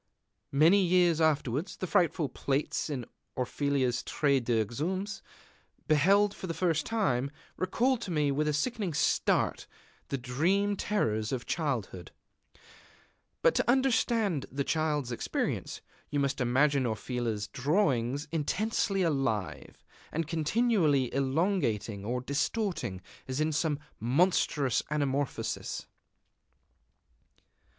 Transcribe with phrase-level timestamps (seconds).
[0.51, 3.05] Many years afterwards, the frightful plates in
[3.37, 5.21] Orfila's Traité des Exhumés,
[5.87, 9.67] beheld for the first time, recalled to me with a sickening start
[10.07, 12.09] the dream terrors of childhood.
[13.43, 21.13] But to understand the Child's experience, you must imagine Orfila's drawings intensely alive, and continually
[21.13, 25.85] elongating or distorting, as in some monstrous anamorphosis.